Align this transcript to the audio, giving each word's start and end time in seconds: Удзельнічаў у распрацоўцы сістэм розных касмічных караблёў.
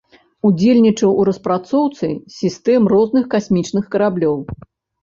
Удзельнічаў 0.47 1.09
у 1.19 1.27
распрацоўцы 1.29 2.07
сістэм 2.39 2.81
розных 2.95 3.23
касмічных 3.37 3.85
караблёў. 3.95 4.37